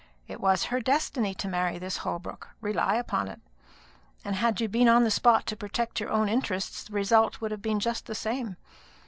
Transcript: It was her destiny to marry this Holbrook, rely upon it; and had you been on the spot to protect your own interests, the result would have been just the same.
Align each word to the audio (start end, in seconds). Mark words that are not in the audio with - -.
It 0.27 0.41
was 0.41 0.63
her 0.63 0.81
destiny 0.81 1.35
to 1.35 1.47
marry 1.47 1.77
this 1.77 1.97
Holbrook, 1.97 2.47
rely 2.59 2.95
upon 2.95 3.27
it; 3.27 3.39
and 4.25 4.35
had 4.35 4.59
you 4.59 4.67
been 4.67 4.87
on 4.89 5.03
the 5.03 5.11
spot 5.11 5.45
to 5.45 5.55
protect 5.55 5.99
your 5.99 6.09
own 6.09 6.27
interests, 6.27 6.83
the 6.85 6.93
result 6.93 7.39
would 7.39 7.51
have 7.51 7.61
been 7.61 7.79
just 7.79 8.07
the 8.07 8.15
same. 8.15 8.57